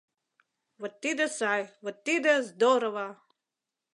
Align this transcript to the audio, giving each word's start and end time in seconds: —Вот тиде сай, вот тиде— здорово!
—Вот 0.79 0.93
тиде 1.01 1.25
сай, 1.37 1.61
вот 1.83 1.97
тиде— 2.05 2.33
здорово! 2.49 3.07